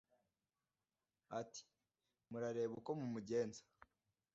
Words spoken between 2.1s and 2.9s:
Murarebe uko